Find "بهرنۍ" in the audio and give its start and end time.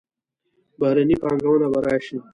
0.79-1.15